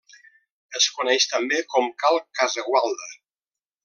[0.79, 3.11] Es coneix també com Cal Casagualda.